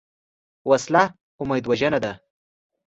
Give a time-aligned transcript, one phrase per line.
[0.69, 1.03] وسله
[1.41, 2.13] امید وژنه ده